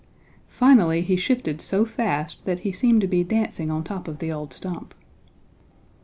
Finally 0.47 1.03
he 1.03 1.15
shifted 1.15 1.61
so 1.61 1.85
fast 1.85 2.43
that 2.45 2.61
he 2.61 2.71
seemed 2.71 3.01
to 3.01 3.05
be 3.07 3.23
dancing 3.23 3.69
on 3.69 3.83
top 3.83 4.07
of 4.07 4.17
the 4.17 4.31
old 4.31 4.51
stump. 4.51 4.95